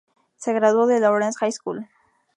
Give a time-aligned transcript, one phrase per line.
[0.35, 1.87] Se graduó de Lawrence High School.